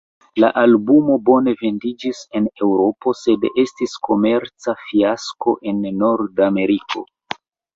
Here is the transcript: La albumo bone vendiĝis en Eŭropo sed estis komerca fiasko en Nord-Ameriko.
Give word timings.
La 0.43 0.47
albumo 0.59 1.17
bone 1.27 1.53
vendiĝis 1.59 2.21
en 2.39 2.47
Eŭropo 2.67 3.13
sed 3.21 3.45
estis 3.67 3.95
komerca 4.09 4.75
fiasko 4.87 5.55
en 5.73 5.87
Nord-Ameriko. 6.01 7.07